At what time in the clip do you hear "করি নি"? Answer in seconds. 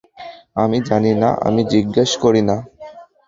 2.23-2.57